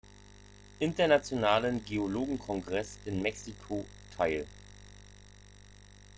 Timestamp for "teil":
4.17-4.47